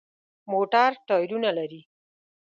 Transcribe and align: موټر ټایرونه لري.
موټر 0.51 0.91
ټایرونه 1.07 1.49
لري. 1.57 1.81